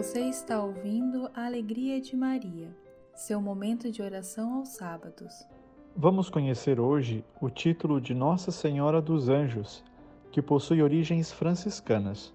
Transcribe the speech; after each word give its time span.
Você 0.00 0.20
está 0.20 0.64
ouvindo 0.64 1.30
a 1.34 1.44
Alegria 1.44 2.00
de 2.00 2.16
Maria, 2.16 2.74
seu 3.14 3.38
momento 3.38 3.92
de 3.92 4.00
oração 4.00 4.54
aos 4.54 4.70
sábados. 4.70 5.46
Vamos 5.94 6.30
conhecer 6.30 6.80
hoje 6.80 7.22
o 7.38 7.50
título 7.50 8.00
de 8.00 8.14
Nossa 8.14 8.50
Senhora 8.50 9.02
dos 9.02 9.28
Anjos, 9.28 9.84
que 10.32 10.40
possui 10.40 10.82
origens 10.82 11.30
franciscanas. 11.30 12.32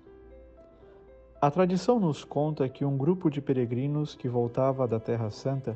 A 1.41 1.49
tradição 1.49 1.99
nos 1.99 2.23
conta 2.23 2.69
que 2.69 2.85
um 2.85 2.95
grupo 2.95 3.31
de 3.31 3.41
peregrinos 3.41 4.13
que 4.13 4.29
voltava 4.29 4.87
da 4.87 4.99
Terra 4.99 5.31
Santa 5.31 5.75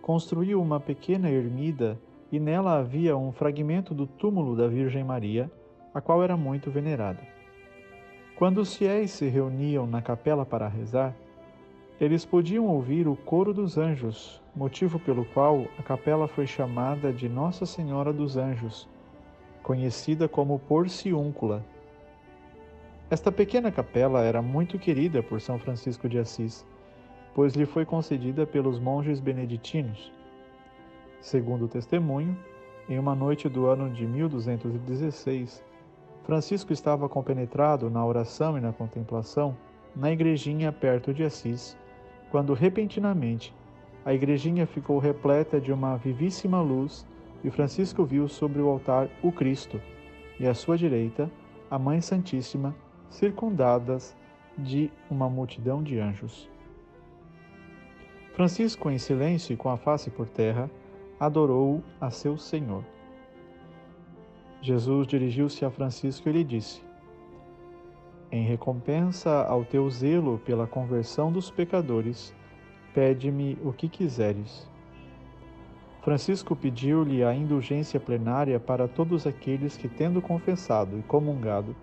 construiu 0.00 0.58
uma 0.58 0.80
pequena 0.80 1.28
ermida 1.30 2.00
e 2.32 2.40
nela 2.40 2.78
havia 2.78 3.14
um 3.14 3.30
fragmento 3.30 3.92
do 3.92 4.06
túmulo 4.06 4.56
da 4.56 4.68
Virgem 4.68 5.04
Maria, 5.04 5.52
a 5.92 6.00
qual 6.00 6.22
era 6.22 6.34
muito 6.34 6.70
venerada. 6.70 7.20
Quando 8.38 8.56
os 8.56 8.74
fiéis 8.74 9.10
se 9.10 9.28
reuniam 9.28 9.86
na 9.86 10.00
capela 10.00 10.46
para 10.46 10.66
rezar, 10.66 11.14
eles 12.00 12.26
podiam 12.26 12.66
ouvir 12.66 13.08
o 13.08 13.16
coro 13.16 13.54
dos 13.54 13.78
anjos, 13.78 14.42
motivo 14.54 14.98
pelo 14.98 15.24
qual 15.24 15.66
a 15.78 15.82
capela 15.82 16.28
foi 16.28 16.46
chamada 16.46 17.10
de 17.12 17.28
Nossa 17.28 17.64
Senhora 17.64 18.12
dos 18.12 18.36
Anjos, 18.36 18.86
conhecida 19.62 20.28
como 20.28 20.58
Porciúncula. 20.58 21.64
Esta 23.08 23.32
pequena 23.32 23.72
capela 23.72 24.22
era 24.22 24.42
muito 24.42 24.78
querida 24.78 25.22
por 25.22 25.40
São 25.40 25.58
Francisco 25.58 26.06
de 26.08 26.18
Assis, 26.18 26.66
pois 27.34 27.54
lhe 27.54 27.64
foi 27.64 27.86
concedida 27.86 28.46
pelos 28.46 28.78
monges 28.78 29.18
beneditinos. 29.18 30.12
Segundo 31.20 31.64
o 31.64 31.68
testemunho, 31.68 32.36
em 32.88 32.98
uma 32.98 33.14
noite 33.14 33.48
do 33.48 33.66
ano 33.66 33.88
de 33.90 34.06
1216, 34.06 35.64
Francisco 36.24 36.72
estava 36.72 37.08
compenetrado 37.08 37.88
na 37.88 38.04
oração 38.04 38.58
e 38.58 38.60
na 38.60 38.72
contemplação 38.72 39.56
na 39.94 40.12
igrejinha 40.12 40.70
perto 40.70 41.14
de 41.14 41.24
Assis, 41.24 41.76
quando 42.30 42.54
repentinamente 42.54 43.54
a 44.04 44.14
igrejinha 44.14 44.66
ficou 44.66 44.98
repleta 44.98 45.60
de 45.60 45.72
uma 45.72 45.96
vivíssima 45.96 46.60
luz 46.60 47.06
e 47.42 47.50
Francisco 47.50 48.04
viu 48.04 48.28
sobre 48.28 48.60
o 48.60 48.68
altar 48.68 49.08
o 49.22 49.32
Cristo 49.32 49.80
e 50.38 50.46
à 50.46 50.54
sua 50.54 50.76
direita 50.76 51.30
a 51.70 51.78
Mãe 51.78 52.00
Santíssima, 52.00 52.74
circundadas 53.08 54.16
de 54.56 54.90
uma 55.10 55.28
multidão 55.28 55.82
de 55.82 55.98
anjos. 55.98 56.48
Francisco, 58.34 58.90
em 58.90 58.98
silêncio 58.98 59.52
e 59.52 59.56
com 59.56 59.68
a 59.68 59.76
face 59.76 60.10
por 60.10 60.28
terra, 60.28 60.70
adorou 61.18 61.82
a 62.00 62.10
seu 62.10 62.36
Senhor. 62.36 62.84
Jesus 64.60 65.06
dirigiu-se 65.06 65.64
a 65.64 65.70
Francisco 65.70 66.28
e 66.28 66.32
lhe 66.32 66.44
disse: 66.44 66.85
Em 68.30 68.44
recompensa 68.44 69.44
ao 69.44 69.64
teu 69.64 69.88
zelo 69.88 70.38
pela 70.38 70.66
conversão 70.66 71.30
dos 71.30 71.50
pecadores, 71.50 72.34
pede-me 72.92 73.56
o 73.62 73.72
que 73.72 73.88
quiseres. 73.88 74.68
Francisco 76.02 76.54
pediu-lhe 76.54 77.24
a 77.24 77.34
indulgência 77.34 77.98
plenária 77.98 78.60
para 78.60 78.86
todos 78.86 79.26
aqueles 79.26 79.76
que, 79.76 79.88
tendo 79.88 80.22
confessado 80.22 80.98
e 80.98 81.02
comungado, 81.02 81.74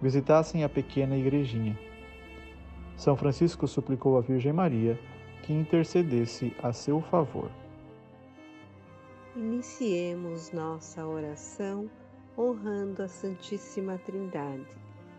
visitassem 0.00 0.64
a 0.64 0.68
pequena 0.68 1.16
igrejinha. 1.16 1.78
São 2.96 3.16
Francisco 3.16 3.68
suplicou 3.68 4.18
à 4.18 4.20
Virgem 4.20 4.52
Maria 4.52 4.98
que 5.42 5.52
intercedesse 5.52 6.52
a 6.62 6.72
seu 6.72 7.00
favor. 7.00 7.50
Iniciemos 9.36 10.50
nossa 10.50 11.06
oração 11.06 11.88
honrando 12.36 13.02
a 13.02 13.08
Santíssima 13.08 13.98
Trindade. 13.98 14.66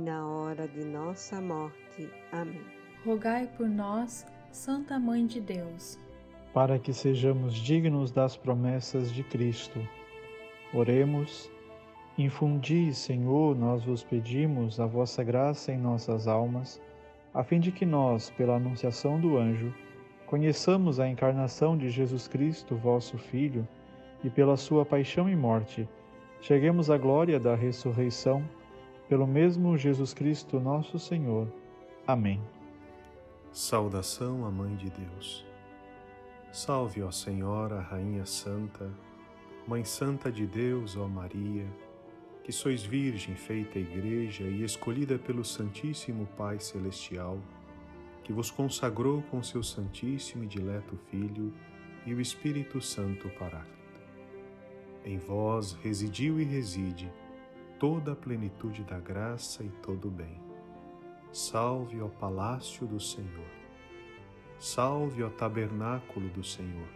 na 0.00 0.26
hora 0.26 0.68
de 0.68 0.84
nossa 0.84 1.40
morte. 1.40 2.08
Amém. 2.32 2.64
Rogai 3.04 3.46
por 3.56 3.68
nós, 3.68 4.26
Santa 4.50 4.98
Mãe 4.98 5.26
de 5.26 5.40
Deus, 5.40 5.98
para 6.52 6.78
que 6.78 6.92
sejamos 6.92 7.54
dignos 7.54 8.10
das 8.10 8.36
promessas 8.36 9.12
de 9.12 9.22
Cristo. 9.24 9.78
Oremos. 10.72 11.50
Infundi, 12.16 12.94
Senhor, 12.94 13.56
nós 13.56 13.84
vos 13.84 14.04
pedimos 14.04 14.78
a 14.78 14.86
vossa 14.86 15.24
graça 15.24 15.72
em 15.72 15.78
nossas 15.78 16.28
almas, 16.28 16.80
a 17.34 17.42
fim 17.42 17.58
de 17.58 17.72
que 17.72 17.84
nós, 17.84 18.30
pela 18.30 18.54
anunciação 18.54 19.20
do 19.20 19.36
anjo, 19.36 19.74
conheçamos 20.26 21.00
a 21.00 21.08
encarnação 21.08 21.76
de 21.76 21.90
Jesus 21.90 22.28
Cristo, 22.28 22.76
vosso 22.76 23.18
Filho, 23.18 23.66
e 24.22 24.30
pela 24.30 24.56
sua 24.56 24.86
paixão 24.86 25.28
e 25.28 25.34
morte, 25.34 25.88
cheguemos 26.40 26.88
à 26.88 26.96
glória 26.96 27.38
da 27.40 27.54
ressurreição, 27.54 28.42
pelo 29.08 29.26
mesmo 29.26 29.76
Jesus 29.76 30.14
Cristo, 30.14 30.58
nosso 30.58 30.98
Senhor. 30.98 31.46
Amém. 32.06 32.40
Saudação 33.52 34.44
à 34.44 34.50
Mãe 34.50 34.74
de 34.76 34.90
Deus. 34.90 35.44
Salve, 36.52 37.02
ó 37.02 37.10
Senhora, 37.10 37.80
Rainha 37.80 38.24
Santa, 38.24 38.90
Mãe 39.66 39.84
Santa 39.84 40.30
de 40.30 40.46
Deus, 40.46 40.96
ó 40.96 41.06
Maria, 41.06 41.66
que 42.42 42.52
sois 42.52 42.82
Virgem 42.82 43.34
feita 43.34 43.78
Igreja 43.78 44.44
e 44.44 44.62
escolhida 44.62 45.18
pelo 45.18 45.44
Santíssimo 45.44 46.26
Pai 46.36 46.58
Celestial, 46.58 47.38
que 48.22 48.32
vos 48.32 48.50
consagrou 48.50 49.22
com 49.30 49.42
seu 49.42 49.62
Santíssimo 49.62 50.44
e 50.44 50.46
Dileto 50.46 50.96
Filho 51.10 51.52
e 52.06 52.14
o 52.14 52.20
Espírito 52.20 52.80
Santo 52.80 53.28
Paráclito. 53.30 53.74
Em 55.04 55.18
vós 55.18 55.72
residiu 55.82 56.40
e 56.40 56.44
reside 56.44 57.10
toda 57.84 58.12
a 58.12 58.16
plenitude 58.16 58.82
da 58.82 58.98
graça 58.98 59.62
e 59.62 59.68
todo 59.68 60.08
o 60.08 60.10
bem. 60.10 60.40
Salve 61.30 62.00
ao 62.00 62.08
palácio 62.08 62.86
do 62.86 62.98
Senhor. 62.98 63.50
Salve 64.58 65.22
ao 65.22 65.28
tabernáculo 65.28 66.30
do 66.30 66.42
Senhor. 66.42 66.88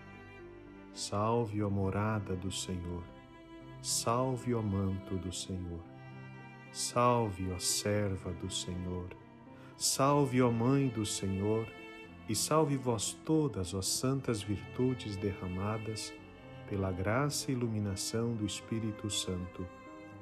Salve 0.95 1.61
a 1.61 1.69
morada 1.69 2.35
do 2.35 2.51
Senhor. 2.51 3.05
Salve 3.83 4.55
o 4.55 4.63
manto 4.63 5.17
do 5.17 5.31
Senhor. 5.31 5.83
Salve 6.73 7.53
a 7.53 7.59
serva 7.59 8.33
do 8.33 8.51
Senhor. 8.51 9.11
Salve 9.77 10.41
a 10.41 10.49
mãe 10.49 10.89
do 10.89 11.05
Senhor. 11.05 11.69
E 12.27 12.35
salve 12.35 12.79
vós 12.79 13.13
todas 13.27 13.75
as 13.75 13.87
santas 13.87 14.43
virtudes 14.43 15.17
derramadas 15.19 16.15
pela 16.67 16.91
graça 16.91 17.51
e 17.51 17.55
iluminação 17.55 18.33
do 18.33 18.47
Espírito 18.47 19.11
Santo, 19.11 19.67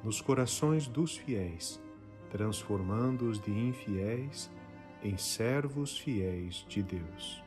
nos 0.06 0.20
corações 0.20 0.86
dos 0.86 1.16
fiéis, 1.16 1.82
transformando-os 2.30 3.40
de 3.40 3.50
infiéis 3.50 4.48
em 5.02 5.16
servos 5.16 5.98
fiéis 5.98 6.64
de 6.68 6.80
Deus. 6.80 7.42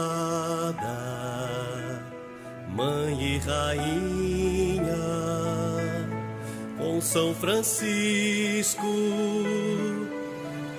Mãe 2.68 3.36
e 3.36 3.38
Rainha, 3.38 4.94
com 6.76 7.00
São 7.00 7.34
Francisco 7.34 8.86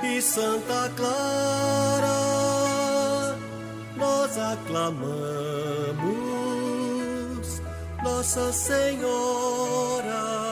e 0.03 0.21
Santa 0.21 0.91
Clara, 0.95 2.07
nós 3.97 4.37
aclamamos 4.37 5.97
Nossa 8.03 8.53
Senhora. 8.53 10.46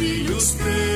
filhos 0.00 0.52
teus. 0.52 0.89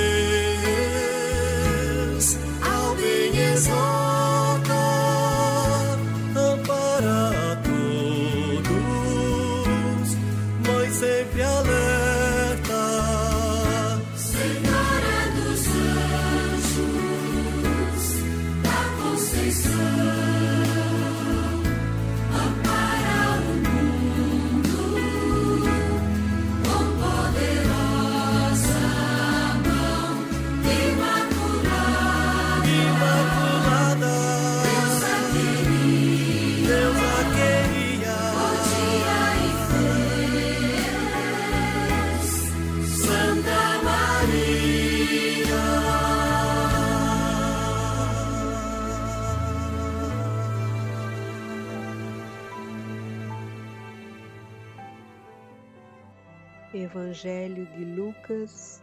Evangelho 56.74 57.66
de 57.66 57.84
Lucas 57.84 58.82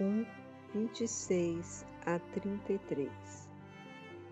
1, 0.00 0.24
26 0.72 1.84
a 2.06 2.16
33 2.20 3.10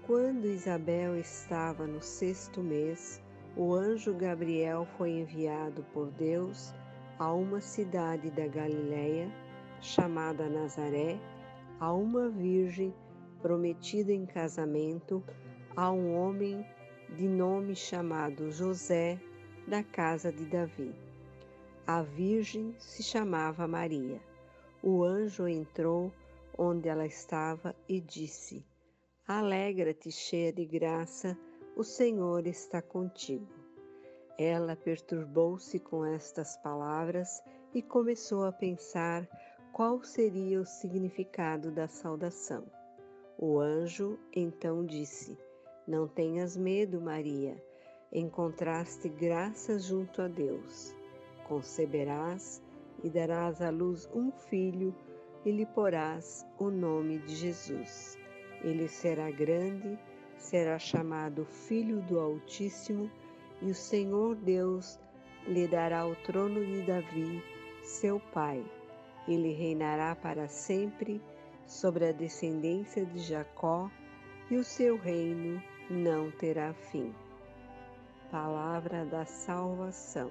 Quando 0.07 0.45
Isabel 0.45 1.17
estava 1.17 1.89
no 1.89 2.01
sexto 2.01 2.63
mês, 2.63 3.21
o 3.57 3.75
anjo 3.75 4.15
Gabriel 4.15 4.87
foi 4.97 5.11
enviado 5.11 5.85
por 5.93 6.13
Deus 6.13 6.73
a 7.19 7.33
uma 7.33 7.61
cidade 7.61 8.31
da 8.31 8.47
Galiléia, 8.47 9.29
chamada 9.81 10.49
Nazaré, 10.49 11.19
a 11.81 11.93
uma 11.93 12.29
virgem 12.29 12.95
prometida 13.43 14.13
em 14.13 14.25
casamento 14.25 15.21
a 15.75 15.91
um 15.91 16.15
homem 16.15 16.65
de 17.17 17.27
nome 17.27 17.75
chamado 17.75 18.53
José, 18.53 19.19
da 19.67 19.83
casa 19.83 20.31
de 20.31 20.45
Davi. 20.45 21.10
A 21.93 22.03
Virgem 22.03 22.73
se 22.79 23.03
chamava 23.03 23.67
Maria. 23.67 24.21
O 24.81 25.03
anjo 25.03 25.49
entrou 25.49 26.13
onde 26.57 26.89
ela 26.89 27.05
estava 27.05 27.75
e 27.89 28.01
disse: 28.01 28.65
Alegra-te, 29.27 30.09
cheia 30.13 30.53
de 30.53 30.65
graça, 30.65 31.37
o 31.75 31.83
Senhor 31.83 32.47
está 32.47 32.81
contigo. 32.81 33.53
Ela 34.39 34.77
perturbou-se 34.77 35.81
com 35.81 36.05
estas 36.05 36.57
palavras 36.59 37.43
e 37.75 37.83
começou 37.83 38.45
a 38.45 38.53
pensar 38.53 39.29
qual 39.73 40.01
seria 40.05 40.61
o 40.61 40.65
significado 40.65 41.73
da 41.73 41.89
saudação. 41.89 42.71
O 43.37 43.59
anjo 43.59 44.17
então 44.33 44.87
disse: 44.87 45.37
Não 45.89 46.07
tenhas 46.07 46.57
medo, 46.57 47.01
Maria, 47.01 47.61
encontraste 48.13 49.09
graça 49.09 49.77
junto 49.77 50.23
a 50.23 50.29
Deus 50.29 51.00
conceberás 51.51 52.63
e 53.03 53.11
darás 53.11 53.61
à 53.61 53.71
luz 53.71 54.09
um 54.15 54.31
filho 54.31 54.95
e 55.45 55.51
lhe 55.51 55.67
porás 55.67 56.47
o 56.57 56.71
nome 56.71 57.19
de 57.19 57.35
Jesus. 57.35 58.17
Ele 58.63 58.87
será 58.87 59.33
grande, 59.33 59.99
será 60.37 60.79
chamado 60.79 61.45
Filho 61.45 62.01
do 62.03 62.21
Altíssimo, 62.21 63.11
e 63.61 63.69
o 63.69 63.75
Senhor 63.75 64.37
Deus 64.37 64.99
lhe 65.47 65.67
dará 65.67 66.07
o 66.07 66.15
trono 66.15 66.65
de 66.65 66.83
Davi, 66.83 67.43
seu 67.83 68.21
pai. 68.33 68.65
Ele 69.27 69.53
reinará 69.53 70.15
para 70.15 70.47
sempre 70.47 71.21
sobre 71.67 72.09
a 72.09 72.13
descendência 72.13 73.05
de 73.05 73.19
Jacó, 73.19 73.91
e 74.51 74.57
o 74.57 74.63
seu 74.63 74.97
reino 74.97 75.61
não 75.91 76.31
terá 76.31 76.73
fim. 76.75 77.13
Palavra 78.31 79.05
da 79.05 79.25
salvação. 79.25 80.31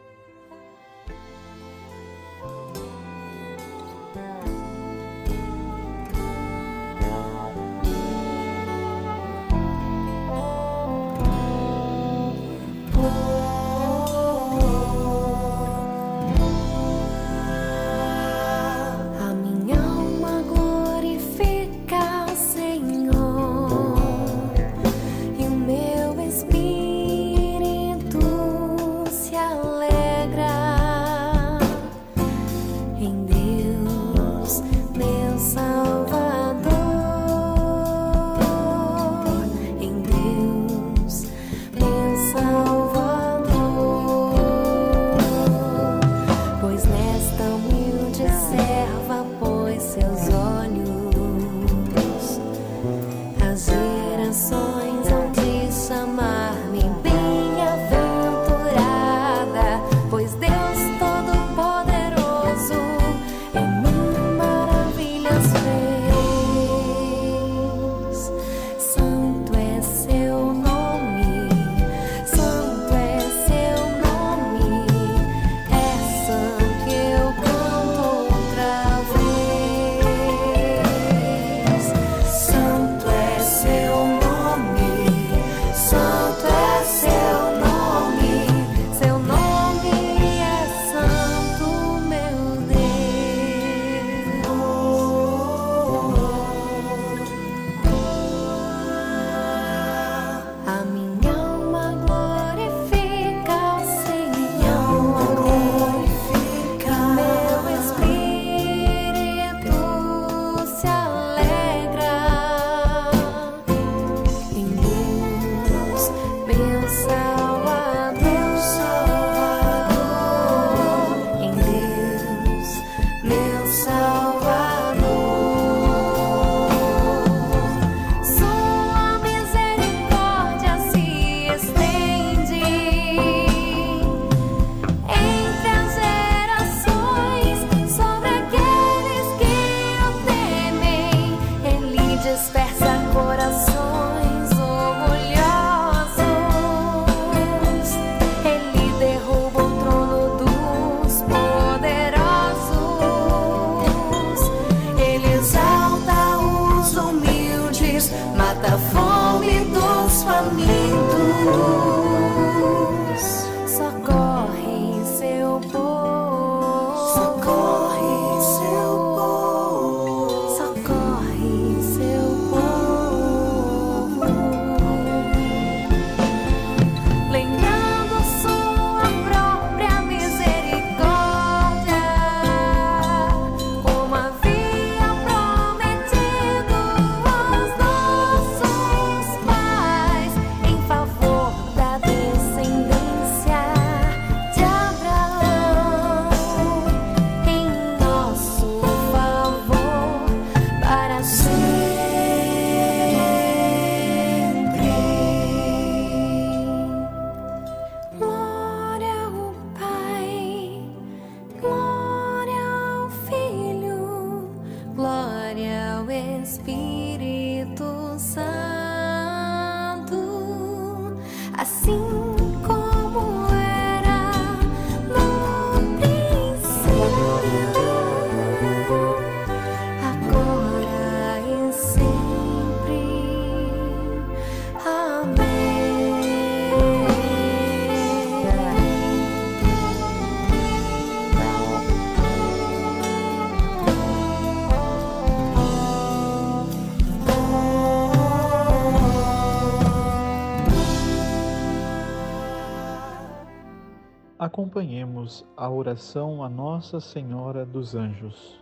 Acompanhemos 254.71 255.45
a 255.57 255.69
oração 255.69 256.41
a 256.41 256.47
Nossa 256.47 257.01
Senhora 257.01 257.65
dos 257.65 257.93
Anjos. 257.93 258.57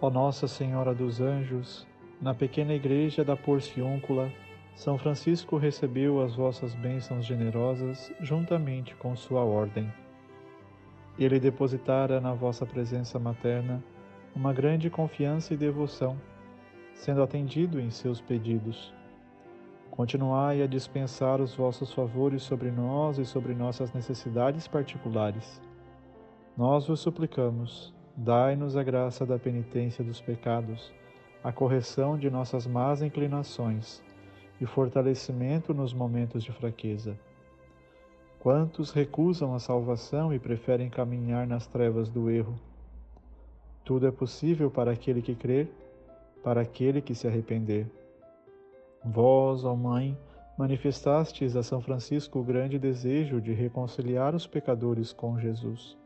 Ó 0.00 0.08
Nossa 0.08 0.48
Senhora 0.48 0.94
dos 0.94 1.20
Anjos, 1.20 1.86
na 2.18 2.32
pequena 2.32 2.72
igreja 2.72 3.22
da 3.22 3.36
Porciúncula, 3.36 4.32
São 4.74 4.96
Francisco 4.96 5.58
recebeu 5.58 6.22
as 6.22 6.34
vossas 6.34 6.74
bênçãos 6.74 7.26
generosas 7.26 8.10
juntamente 8.22 8.94
com 8.94 9.14
sua 9.14 9.44
ordem. 9.44 9.92
Ele 11.18 11.38
depositara 11.38 12.18
na 12.18 12.32
vossa 12.32 12.64
presença 12.64 13.18
materna 13.18 13.84
uma 14.34 14.50
grande 14.50 14.88
confiança 14.88 15.52
e 15.52 15.58
devoção, 15.58 16.18
sendo 16.94 17.22
atendido 17.22 17.78
em 17.78 17.90
seus 17.90 18.18
pedidos 18.18 18.94
Continuai 19.96 20.60
a 20.60 20.66
dispensar 20.66 21.40
os 21.40 21.54
vossos 21.54 21.90
favores 21.90 22.42
sobre 22.42 22.70
nós 22.70 23.16
e 23.16 23.24
sobre 23.24 23.54
nossas 23.54 23.94
necessidades 23.94 24.68
particulares. 24.68 25.58
Nós 26.54 26.86
vos 26.86 27.00
suplicamos, 27.00 27.94
dai-nos 28.14 28.76
a 28.76 28.82
graça 28.82 29.24
da 29.24 29.38
penitência 29.38 30.04
dos 30.04 30.20
pecados, 30.20 30.92
a 31.42 31.50
correção 31.50 32.18
de 32.18 32.28
nossas 32.28 32.66
más 32.66 33.00
inclinações 33.00 34.02
e 34.60 34.66
fortalecimento 34.66 35.72
nos 35.72 35.94
momentos 35.94 36.44
de 36.44 36.52
fraqueza. 36.52 37.18
Quantos 38.38 38.90
recusam 38.90 39.54
a 39.54 39.58
salvação 39.58 40.30
e 40.30 40.38
preferem 40.38 40.90
caminhar 40.90 41.46
nas 41.46 41.66
trevas 41.66 42.10
do 42.10 42.28
erro? 42.28 42.54
Tudo 43.82 44.06
é 44.06 44.10
possível 44.10 44.70
para 44.70 44.90
aquele 44.90 45.22
que 45.22 45.34
crer, 45.34 45.70
para 46.44 46.60
aquele 46.60 47.00
que 47.00 47.14
se 47.14 47.26
arrepender. 47.26 47.86
Vós, 49.08 49.64
ó 49.64 49.76
Mãe, 49.76 50.18
manifestastes 50.58 51.54
a 51.54 51.62
São 51.62 51.80
Francisco 51.80 52.40
o 52.40 52.42
grande 52.42 52.76
desejo 52.76 53.40
de 53.40 53.52
reconciliar 53.52 54.34
os 54.34 54.48
pecadores 54.48 55.12
com 55.12 55.38
Jesus, 55.38 55.96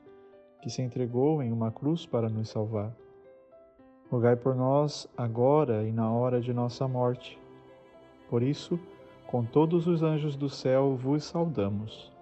que 0.61 0.69
se 0.69 0.83
entregou 0.83 1.43
em 1.43 1.51
uma 1.51 1.73
cruz 1.73 2.05
para 2.05 2.29
nos 2.29 2.51
salvar. 2.51 2.95
Rogai 4.11 4.37
por 4.37 4.55
nós, 4.55 5.09
agora 5.17 5.83
e 5.85 5.93
na 5.93 6.13
hora 6.13 6.43
de 6.43 6.53
nossa 6.53 6.87
morte. 6.87 7.39
Por 8.29 8.43
isso, 8.43 8.79
com 9.27 9.45
todos 9.45 9.87
os 9.87 10.03
anjos 10.03 10.37
do 10.37 10.51
céu 10.51 10.95
vos 10.95 11.25
saudamos. 11.25 12.13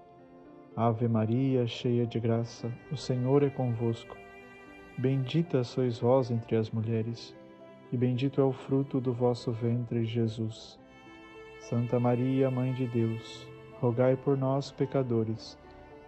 Ave 0.77 1.09
Maria, 1.09 1.67
cheia 1.67 2.07
de 2.07 2.21
graça, 2.21 2.73
o 2.93 2.97
Senhor 2.97 3.43
é 3.43 3.51
convosco. 3.51 4.17
Bendita 4.97 5.65
sois 5.65 5.99
vós 5.99 6.31
entre 6.31 6.55
as 6.55 6.71
mulheres 6.71 7.35
e 7.93 7.97
bendito 7.97 8.41
é 8.41 8.45
o 8.45 8.53
fruto 8.53 9.01
do 9.01 9.13
vosso 9.13 9.51
ventre, 9.51 10.05
Jesus. 10.05 10.79
Santa 11.61 11.99
Maria, 11.99 12.51
Mãe 12.51 12.73
de 12.73 12.87
Deus, 12.87 13.47
rogai 13.81 14.17
por 14.17 14.37
nós, 14.37 14.71
pecadores, 14.71 15.59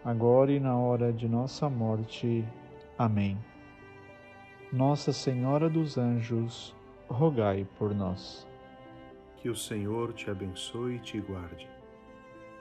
agora 0.04 0.52
e 0.52 0.60
na 0.60 0.76
hora 0.76 1.12
de 1.12 1.28
nossa 1.28 1.68
morte. 1.68 2.44
Amém. 2.98 3.38
Nossa 4.72 5.12
Senhora 5.12 5.68
dos 5.68 5.96
Anjos, 5.96 6.74
rogai 7.08 7.66
por 7.78 7.94
nós. 7.94 8.46
Que 9.36 9.48
o 9.48 9.56
Senhor 9.56 10.12
te 10.12 10.30
abençoe 10.30 10.96
e 10.96 11.00
te 11.00 11.18
guarde, 11.18 11.68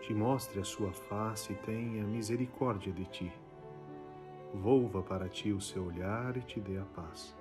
te 0.02 0.14
mostre 0.14 0.62
a 0.62 0.64
sua 0.64 0.94
face 0.94 1.52
e 1.52 1.56
tenha 1.58 2.04
misericórdia 2.06 2.92
de 2.92 3.06
ti. 3.06 3.32
Volva 4.54 5.04
para 5.04 5.28
ti 5.28 5.52
o 5.52 5.62
seu 5.62 5.86
olhar 5.86 6.36
e 6.38 6.42
te 6.42 6.60
dê 6.60 6.78
a 6.78 6.86
paz 6.86 7.39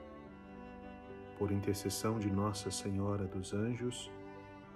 por 1.39 1.53
intercessão 1.53 2.19
de 2.19 2.31
Nossa 2.31 2.71
Senhora 2.71 3.25
dos 3.25 3.55
Anjos, 3.55 4.11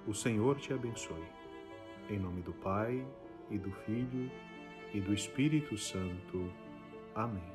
o 0.06 0.14
Senhor 0.14 0.58
te 0.58 0.72
abençoe. 0.72 1.26
Em 2.08 2.18
nome 2.18 2.40
do 2.42 2.52
Pai, 2.52 3.04
e 3.50 3.58
do 3.58 3.70
Filho, 3.70 4.30
e 4.94 5.00
do 5.00 5.12
Espírito 5.12 5.76
Santo. 5.76 6.50
Amém. 7.14 7.52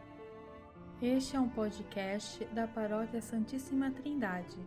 Este 1.02 1.36
é 1.36 1.40
um 1.40 1.50
podcast 1.50 2.44
da 2.46 2.68
Paróquia 2.68 3.22
Santíssima 3.22 3.92
Trindade. 3.92 4.58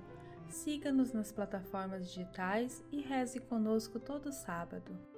Siga-nos 0.49 1.13
nas 1.13 1.31
plataformas 1.31 2.09
digitais 2.09 2.85
e 2.91 3.01
reze 3.01 3.41
conosco 3.41 4.01
todo 4.01 4.33
sábado. 4.33 5.10